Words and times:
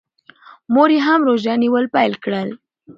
مور 0.73 0.89
یې 0.95 0.99
هم 1.07 1.19
روژه 1.27 1.53
نیول 1.63 1.85
پیل 1.95 2.13
کړل. 2.23 2.49